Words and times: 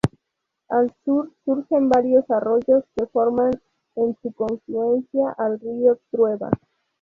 Al 0.69 0.91
sur 1.05 1.29
surgen 1.45 1.87
varios 1.87 2.25
arroyos 2.31 2.83
que 2.95 3.05
forman 3.05 3.51
en 3.95 4.17
su 4.23 4.31
confluencia 4.33 5.29
al 5.37 5.59
río 5.59 5.99
Trueba. 6.09 6.49